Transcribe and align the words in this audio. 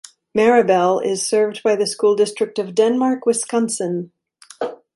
Maribel 0.35 0.99
is 1.05 1.27
served 1.27 1.61
by 1.61 1.75
the 1.75 1.85
School 1.85 2.15
District 2.15 2.57
of 2.57 2.73
Denmark, 2.73 3.27
Wisconsin. 3.27 4.11